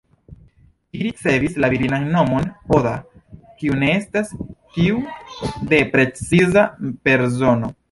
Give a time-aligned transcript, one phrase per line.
[0.95, 2.47] Ĝi ricevis la virinan nomon
[2.79, 2.95] ""Oda"",
[3.61, 4.33] kiu ne estas
[4.79, 4.99] tiu
[5.75, 6.67] de preciza
[7.07, 7.75] persono.